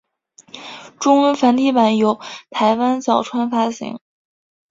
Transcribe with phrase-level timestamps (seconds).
[0.99, 2.19] 中文繁体版由
[2.49, 3.99] 台湾角川发行。